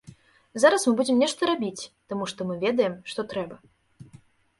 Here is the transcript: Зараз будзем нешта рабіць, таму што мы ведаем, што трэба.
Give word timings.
Зараз 0.61 0.85
будзем 1.01 1.19
нешта 1.23 1.49
рабіць, 1.49 1.85
таму 2.13 2.23
што 2.31 2.47
мы 2.53 2.57
ведаем, 2.65 2.97
што 3.13 3.27
трэба. 3.35 3.55